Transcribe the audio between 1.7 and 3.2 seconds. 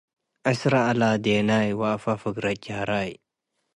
ወአፈ ፍግረት ጃህራይ